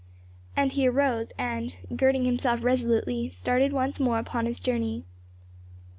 [0.55, 5.05] And he arose and girding himself resolutely, started once more upon his journey.